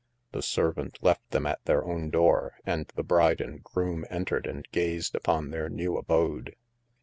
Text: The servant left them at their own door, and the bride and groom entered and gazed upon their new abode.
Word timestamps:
The 0.31 0.41
servant 0.41 0.97
left 1.03 1.29
them 1.29 1.45
at 1.45 1.63
their 1.65 1.85
own 1.85 2.09
door, 2.09 2.55
and 2.65 2.87
the 2.95 3.03
bride 3.03 3.39
and 3.39 3.63
groom 3.63 4.03
entered 4.09 4.47
and 4.47 4.67
gazed 4.71 5.13
upon 5.13 5.51
their 5.51 5.69
new 5.69 5.95
abode. 5.95 6.55